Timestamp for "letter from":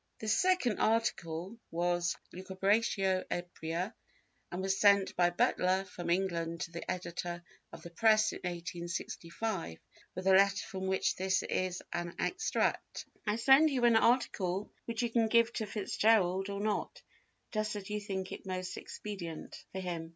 10.31-10.87